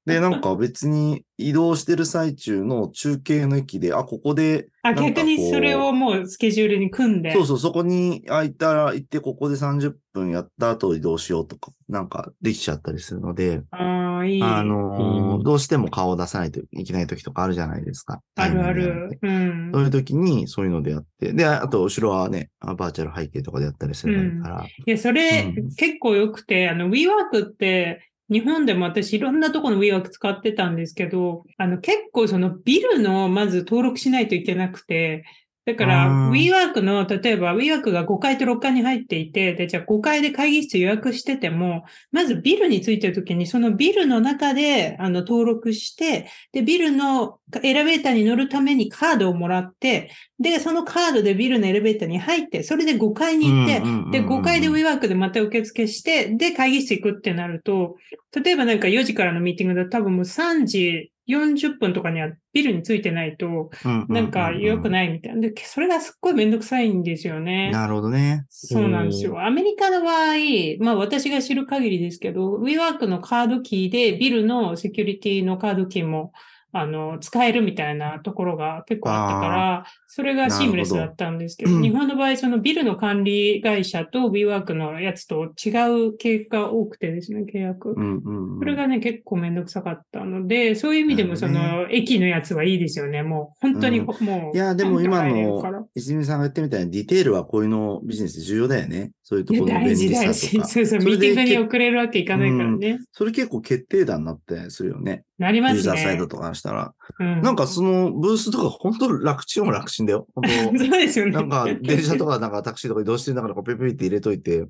[0.04, 7.32] で、なんか別に移動してる最中の中継の駅で、あ、ここで、あ、なんかこう逆にそれをもうスケジュールに組んで。
[7.32, 14.42] そうそう、そこに空いたら行って、ここで30分やった後移動しようとか、なんかできちゃったりするので、ああ、いい。
[14.42, 18.20] あのーうんどうしても顔を出さないといけない時とかあるじゃないですか。
[18.36, 18.72] あるあ。
[18.72, 24.64] るうんそういう時にそういうのでやって、で、あと後ろはね、あバーチャル背景とかでやったりすればいいから。
[24.64, 35.24] いや、それ、うん結構良くて、あの、WeWork って、日本でも私いろんなところの WeWork 使ってたんですけど、あの、結構そのビルのまず登録しないといけなくて、
[35.64, 53.66] だから、WeWork の、例えば WeWork が5階と6階に入っていて、で、じゃあ5階で会議室予約してても、まずビルについてるときに、そのビルの中で、あの、登録して、で、ビルのエレベーターに乗るためにカードをもらって、で、そのカードでビルのエレベーターに入って、それで5階に行っ
[54.10, 57.94] て、で、5階で WeWork でまた受付して、で、会議室行くってなると、
[58.34, 63.70] 例えばなんか4時からのミーティングだと多分もう3時40分とかにはビルについてないと、
[64.08, 64.90] なんか良くい。
[64.90, 65.40] ないみたいな。
[65.40, 67.70] で、それがすっごいめんどくさいんですよね。
[67.70, 68.46] なるほどね。
[68.48, 69.44] そうなんですよ。
[69.44, 70.34] アメリカの場合、
[70.80, 76.32] まあ私が知る限りですけど、WeWork のカードキーでビルのセキュリティのカードキーも
[76.72, 87.90] あの使えるみたいなところが結構あったから、それがシームレスだったんですけど、ど日本の場合、そのビルの管理会社と WeWork のやつと違う契約が多くてですね、契約。
[87.90, 88.58] うんうんうん。
[88.58, 93.22] それがね、結構めんどくさかったので、そういう意味でも、その、駅のやつはいいですよね。
[93.22, 94.56] もう、本当にうんほ、もう。
[94.56, 99.12] いや、でも今の、泉さんが言ってみたいにディテールはこういうのビジネス重要だよね。
[99.24, 100.14] そういうところの便利。
[100.14, 100.64] さとか。
[100.66, 102.98] そうそう、ミーティングにけ遅れるわけいかないからね。
[103.12, 105.24] それ結構決定打になったりするよね。
[105.38, 106.26] なりますユーザーサイねド。
[106.26, 106.92] とかしたら。
[107.18, 110.26] うんなんかそのブースとか本当楽ちんも楽ちんだよ。
[110.34, 110.44] 本
[110.78, 111.32] そうですよね。
[111.32, 114.66] 当なんか電車とかなんかタクシーとか移動してる中でこうペペペって入れといて、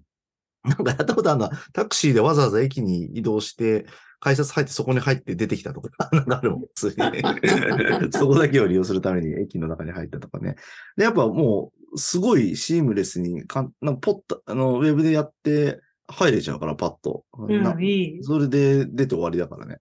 [0.64, 3.86] なんかやったことあるのはタクシーでわざわざ駅に移動して、
[4.22, 6.60] 改札入ってそこに入って出てきたとか、 なんかあるもん。
[6.60, 10.54] 普通に そこだけを利用するために駅の中に入ったとかね。
[10.96, 17.24] で、やっぱもう、すごいシームレスにかん、なんかポッと、あの、ウェブでやって入れちゃうから、パッと。
[17.36, 18.22] なうん、いい。
[18.22, 19.78] それで出て終わりだからね。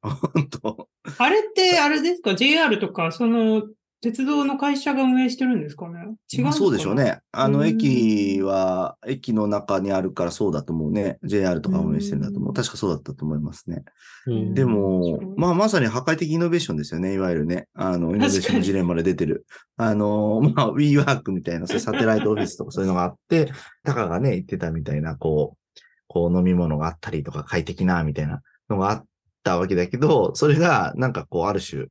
[1.20, 3.63] あれって、あれですか ?JR とか、その、
[4.02, 6.16] 鉄道の会社が運営してるんですかね？
[6.34, 6.54] 違うのかな？
[6.54, 6.96] そうでしょう。
[6.96, 7.20] ね。
[7.32, 11.20] あの、うん駅は、駅の中にあるからそうだと思うね。
[11.24, 12.54] JR とか運営してるんだと思う。
[12.54, 13.84] 確かそうだったと思いますね。
[14.26, 17.14] うんでそもう、まあ、まさに破壊的イノベーションですよね。
[17.14, 17.68] いわゆるね。
[17.76, 19.46] あの、イノベーションの事例まで出てる。
[19.78, 23.52] あの、まあ、WeWork みたいな、そういうサテライトオフィスとかそういうのがあって、
[23.84, 29.06] タカがね、言ってたみたいな、こう、こう飲み物があったりとか快適な、みたいなのがあっ
[29.44, 31.86] たわけだけど、それが、なんかこう、ある種、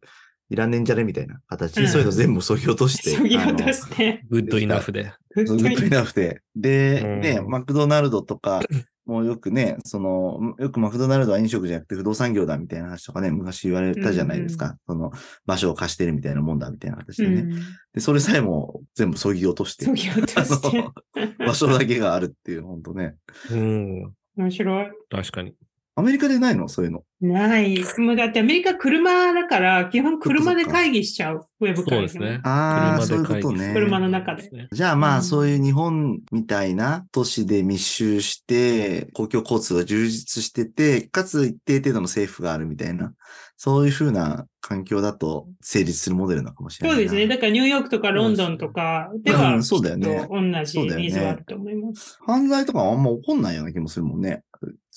[0.50, 3.10] いらねえんじゃねみたいな形で、うんそういうの全部削ぎ落として。
[3.16, 4.22] そぎ落として。
[4.28, 5.12] グッドイナフで。
[5.34, 6.42] グッドイナフで。
[6.56, 8.60] で、うんね、マクドナルドとか、
[9.06, 14.76] もうよくね、その、よくマクドナルドは飲食じゃなくて不動産業だみたいな話とかね、昔言われたじゃないですか。
[14.86, 15.12] その、
[15.46, 17.40] 場所を貸してるみたいなもんだみたいな形でね。
[17.42, 17.50] うん。
[17.94, 20.78] で、それさえも全部削ぎ落としてそ、ぎ落として。
[20.78, 23.14] あの場所だけがあるっていう、本当ね。
[23.50, 24.12] うん。
[24.36, 24.86] 面白い。
[25.10, 25.54] 確かに。
[26.00, 26.68] アメリカでないの？
[26.68, 27.02] そういうの。
[27.20, 27.78] ない。
[27.98, 31.46] もうだってアメリカ車だから、基本車で会議しちゃう。
[31.60, 31.90] ウェブ会議。
[31.90, 32.40] そうですね。
[32.44, 33.72] ああ、そういうことね。
[33.74, 43.12] 車の中でじゃあまあ、うんそういう日本みたいな都市で密集して、公共交通が充実してて、かつ一定程度の政府があるみたいな、
[43.56, 47.10] そういうふうな環境だと成立するモデルなのかもしれないな。
[47.10, 47.28] そうですね。
[47.28, 52.18] だからニューヨークとかロンドンとかでうは、んそうだよねきっと同じそうだよねニーズがあると思います。
[52.26, 54.42] 犯罪とかはあんま起こんないような気もするもんね。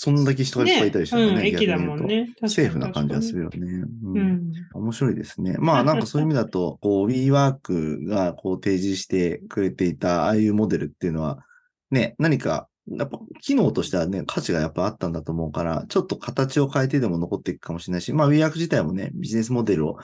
[0.03, 1.31] そんだけ人がいっぱいいたりしたらね。
[1.31, 2.33] うん、駅だもんね。
[2.47, 3.49] セーフな感じはする。
[3.49, 3.85] るよね。
[4.03, 4.51] ううんん。
[4.73, 5.55] 面白いですね。
[5.59, 11.39] まあ なんかそういう意味だと、こう WeWork がこう提示してくれていたああいうモデルっていうのは、
[11.89, 19.97] ね、何か、やっぱ機能としてはね、価値がやっぱあったんだと思うから、ちょっと形を変えてでも残っていくかもしれないし、まあ WeWork 自体もね、ビジネスモデルを、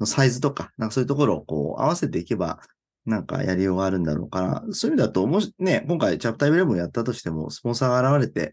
[0.00, 2.58] のサイズとか、なんかそういうところをこう合わせていけば、
[3.06, 8.52] なんかやりようがあるんだろうから、そういう意味だと、もしね、今回チャプター11やったとしても、スポンサーが現れて、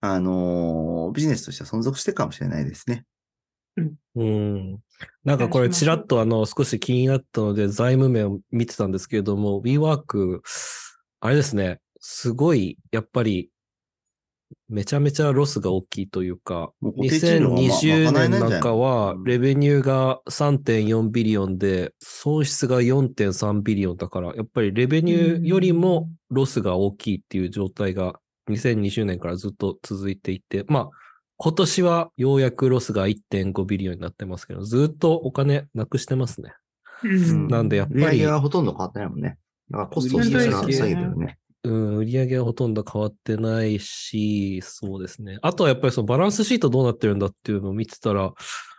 [0.00, 3.04] あのービジネスとしては存続していくかもしれないですね。
[4.16, 4.78] うん。
[5.24, 10.40] なんかこれちらっとあの少し気になったので財務面を見てたんですけれども、WeWork、
[11.20, 13.50] あれですね、すごいやっぱり
[14.68, 28.20] めちゃめちゃロスが大きいというか、もう固定賃料がま2020賄えないんじゃない年なんかはうん revenue が3.4 billion で損失が4.3 billion だから、やっぱり revenue よりもロスが大きいっていう状態が
[28.52, 30.90] 2020年からずっと続いていて、まあ
[31.36, 36.52] 今年はようやくロスが1.5ビリオンになってますけど、ずっとお金なくしてますね。
[37.04, 39.38] うんなんでやっぱり売り上げはほとんど変わってないもんね。
[39.70, 41.38] だからコストを下げてるよね。
[41.64, 45.38] うん、売り上げはほとんど変わってないし、そうですね。
[45.42, 48.32] あとはやっぱりそのバランスシートどうなってるんだっていうのを見てたら、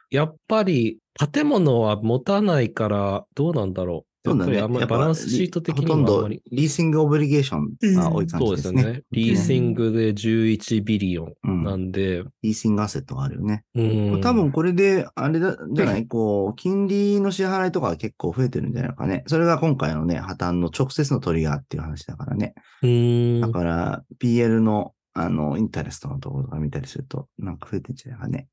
[0.10, 0.98] やっぱり
[1.34, 4.38] 建物は持たないからどうなんだろう。
[4.38, 6.28] やっぱりあんまりバランスシート的にほとんど。
[6.28, 8.84] リleasing obligation が多い感そうじですすね。
[8.84, 9.04] でよね。
[9.12, 13.64] leasing で11 billion うんなんで、 leasing asset があるよね。
[13.76, 13.82] う
[14.18, 14.22] ん。
[14.22, 16.06] 多分これで、あれだ、じゃない？
[16.08, 19.24] こう、金利の支払いとかは結構増えてるんじゃないのかね。
[19.28, 22.54] それが今回のね、破綻の直接のトリガーっていう話だからね。
[22.82, 28.48] うん、だから、PL の、あの、 interest のところとか見たりすると、なんか増えてんじゃないかね。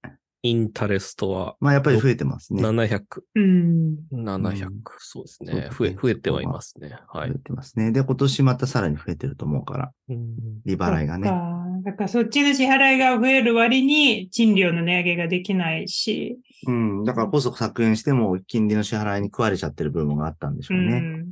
[0.50, 2.62] interest はまあ、やっぱり増えてますね。
[2.62, 3.96] 700、うん。
[4.12, 5.54] 700、うんそうですね。
[5.54, 6.98] ね増え、増えてはいますね。
[7.08, 7.38] はい増え。
[7.38, 7.92] てますね。
[7.92, 11.28] で、今年またさらに増えてると思うから、うん利払いがね。
[11.28, 11.56] そっか
[11.86, 16.38] だからそっちの支払いが増える割に賃料の値上げができないし。
[16.66, 17.04] うん。
[17.04, 20.98] だからこそ削減しても、金利の支払いに食われちゃってる部分があったんでしょうね。
[20.98, 21.26] ん。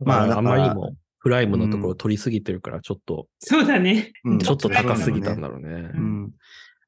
[0.00, 4.12] まあだからまあ、あまりにもプライムのところ取りすぎてるから、ちょっと、そうだね。
[4.24, 5.96] うんちょっと高すぎたんだろうねう。
[5.96, 6.30] うん。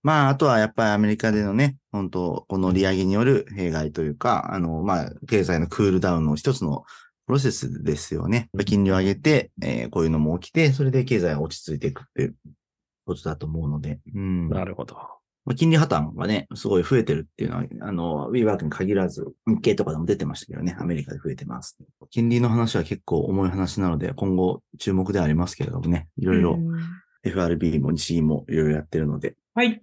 [0.02, 6.84] まあ、あとはやっぱりアメリカでのね、本当この利上げによる弊害というか、あの、まあ、経済のクールダウンの一つの
[7.26, 8.50] プロセスですよね。
[8.66, 12.34] 金利を上げて、えーこういうのも起きて、それで経済が落ち着いていくっていう
[13.06, 14.48] ことだと思うので、うん。
[14.48, 14.96] なるほど。
[15.44, 21.78] まあ、金利破綻がね、すごい増えてるっていうのは、あの、WeWork に限らず、日経とかでも出てましたけどね、アメリカで増えてます。
[22.10, 26.80] 金利の話は結構重い話なので、今後注目ではありますけれどもね、いろいろうん
[27.24, 29.80] FRB も日銀もいろいろやってるので、はい。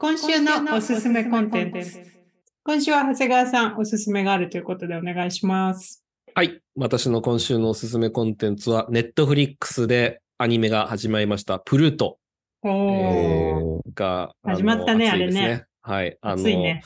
[0.00, 2.04] 今週のおすすめコンテンツ。
[2.62, 6.04] 今週は長谷川さんおすすめがあるということでお願いします。
[6.36, 6.60] はい。
[6.76, 12.20] 私の今週のおすすめコンテンツは、ネットフリックスでアニメが始まりました、プルート
[12.62, 13.92] おえー。
[13.92, 15.64] が、始まったね熱いですあれね。
[15.82, 16.16] はい。
[16.20, 16.80] あの、ね。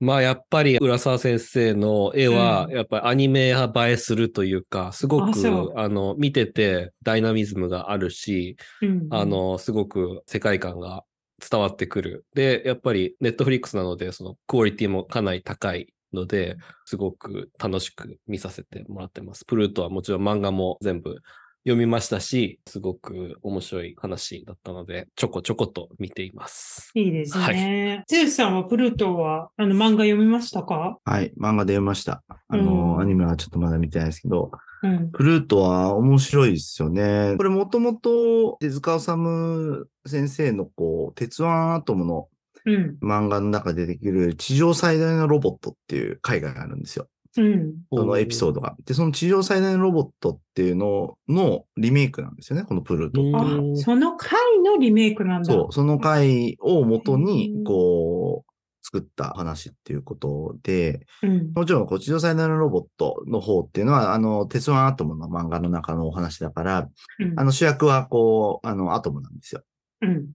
[0.00, 11.04] まあやっぱり浦沢先生の絵はうんやっぱりアニメ映えするというか、すごくうあの見ててダイナミズムがあるし、うんあ、のすごく世界観が
[11.38, 12.24] 伝わってくる。
[12.34, 19.44] で、やっぱりネットフリックスなのでそのクオリティもかなり高いので、すごく楽しく見させてもらってます。
[19.44, 21.16] プルートはもちろん漫画も全部
[21.64, 26.92] 読みましたし、すごく面白い話だったので、ちょこちょこと見ています。
[26.94, 28.04] いいですね。
[28.06, 30.98] ゼウスさんはプルートはあの漫画読みましたか？
[31.04, 32.22] はい、漫画で読みました。
[32.48, 34.52] あの、うんアニメはちょっとまだ見てないですけど、
[34.86, 35.10] うん。
[35.10, 37.34] プルートは面白いですよね。
[37.36, 42.28] これもともと手塚治虫先生のこう、鉄腕アトムの
[42.64, 42.98] うん。
[43.00, 47.06] 漫画の中で出てくる地上最大のロボットっていう海外があるんですよ。
[47.36, 47.74] うん。
[47.92, 48.56] そのエピソード。
[48.56, 48.76] ドが。
[48.84, 53.22] で、その地上最大のロボットっていうののリメイクなんですよね、このプルート。
[53.22, 55.52] うんあ、その回のリメイクなんだ。
[55.52, 58.52] そう、その回を元うにん、こう、
[58.86, 61.52] 作った話っていうことで、うん。
[61.54, 69.62] もちろん、こう、地上最大のロボットの方っていうのは、あの、鉄腕アトムの漫画の中のお話だから、うんあの、主役は、こう、あの、アトムなんですよ。
[70.02, 70.28] うん。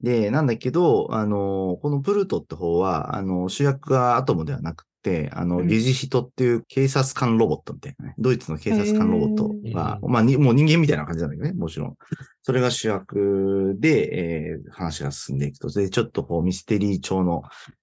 [0.00, 8.14] で、なんだけど、あの、このプルートって方は、あの、主役がアトムではなくて、あの、うんゲジヒトっていう警察官ロボットみたいなね。
[8.18, 11.96] ドイツの警察官ロボットが、まあに、もう人間みたいな感じなんだけどね、もちろん。
[12.42, 15.68] それが主役で、えー話が進んでいくと。
[15.68, 17.42] で、ちょっとこう、ミステリー調の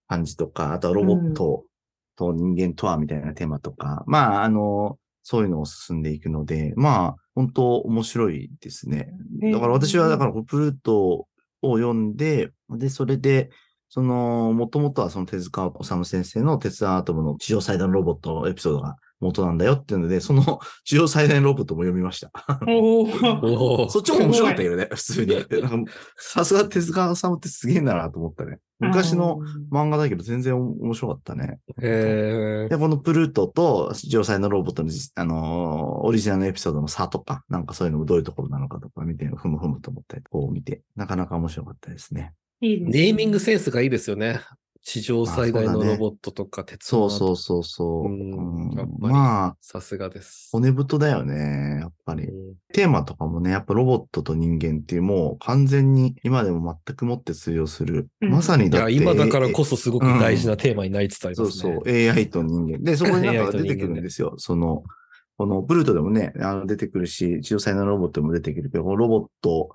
[0.10, 1.64] 感じとか、あとはロボット
[2.18, 9.14] と人間とはみたいなテーマとか、まあ、あの、そういうのを進んでいくので、まあ、本当面白いですね。
[9.54, 11.28] だから私は、だから、プルート
[11.62, 13.52] を読んで、で、それで、
[13.90, 22.32] その、もともとはその手塚治虫先生の鉄腕アトムの地上最大のロボットのエピソードが元なんだよっていうので、その 地上最大のロボットも読みました。
[23.90, 25.36] そっちも面白かったけどね、普通に。
[26.18, 28.60] さすが手塚治虫ってすげえんだなと思ったね。
[28.80, 29.40] 昔の
[29.72, 31.60] 漫画だけど全然面白かったね。
[31.82, 42.34] へーで、このプルートと地上最大のロボットのじ、あのーオリジナルのエピソードの差とか、なんかそういうのもどういうところなのかとか見て、ふむふむと思ったり、こう見て、なかなか面白かったですね。
[42.62, 44.40] いいですねネーミングセンスがいいですよね。
[44.84, 48.06] 地上最大のロボットとか鉄そうのそうそうそう。
[48.06, 50.50] うんまあ、さすがです。
[50.52, 52.26] 骨太だよね、やっぱり。
[52.26, 58.10] うんテーマとかもね、やっぱロボットと人間っていうもう完全に今でも全くもって通用する。
[58.22, 58.94] うんまさにだって。
[58.94, 61.74] 今だからえこそすごく大事なテーマになりつつありそうますね。
[61.74, 62.84] そう、AI と人間。
[62.84, 64.36] で、そこになんか 出てくるんですよ。
[64.38, 64.84] その、
[65.38, 69.70] このブルートでもね、あの出てくるし、地上最大のロボットも出てくるけど、ロボット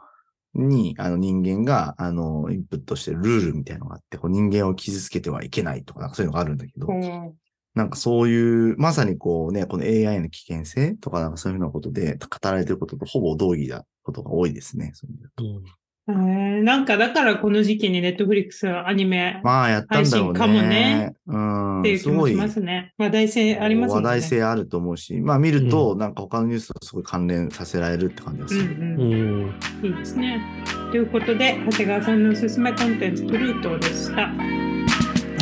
[0.54, 7.34] にあの人間があのインプットしてるルールみたいなのがあって、こう人間を傷つけてはいけないとか、なんかそういうのがあるんだけど、うん
[7.74, 14.92] なんかそういう、まさにこうね、この AI の危険性とかなんかそういうふうなことで語られてることとほぼ同義なことが多いですね。
[14.94, 20.38] そういう意味だとうんえーなんかだからこの時期にネットフリックスアニメまあ、やったんだろうね。
[20.38, 21.80] 配信かもねうん。
[21.80, 22.92] っていう気もしますね。
[22.98, 23.96] 話題性ありますね。
[23.96, 28.60] 話題性あると思うし、まあ見ると、なんか他のニュースとすごい関連させられるって感じがする。
[28.60, 29.12] うんうん
[29.82, 29.86] うん。
[29.86, 30.42] いいですね。
[30.90, 34.30] ということで、長谷川さんのおすすめコンテンツ、プルートでした。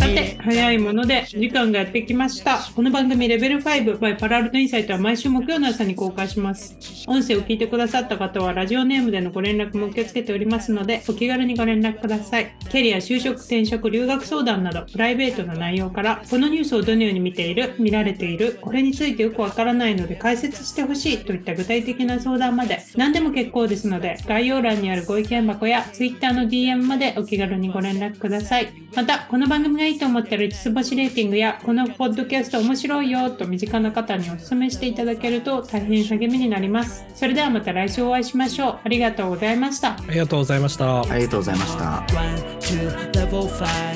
[0.03, 2.59] さて、早いもので時間がやってきました。
[2.75, 6.77] この番組、レベル5 by パラアルトインサイトは毎週木曜の朝に公開します。
[7.07, 12.53] 音声を聞いてくださった方は、ラジオネームでのご連絡も受け付けておりますので、お気軽にご連絡ください。
[12.69, 28.73] キャリア、就職、転職、留学相談など、プライベートな内容から、このニュースをどのように見ている、見られている、これについてよくわからないので解説してほしいといった具体的な相談まで、何でも結構ですので、概要欄にあるご意見箱や Twitter の DM までお気軽にご連絡ください。
[28.97, 37.05] また、この番組がいいと思ったら5つ星レーティングや、このポッドキャスト面白いよと身近な方にお勧めしていただけると大変励みになります。
[37.15, 38.79] それではまた来週お会いしましょう。
[38.85, 39.91] ありがとうございました。
[39.91, 41.03] ありがとうございました。
[41.03, 42.03] ありがとうございました。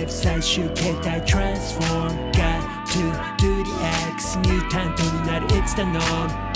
[0.08, 3.00] 最終形態 transform Got to
[3.38, 3.70] do the
[4.12, 6.55] X ミュータントになる It's the norm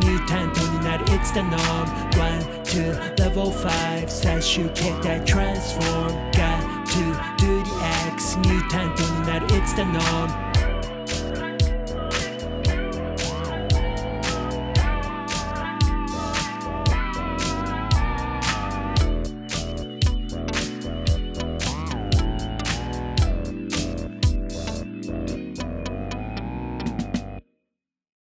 [0.00, 7.70] ミュータントになる It's the norm One, two, level five 最終形態 transform Got to do the
[8.10, 10.49] X ミュータントになる It's the norm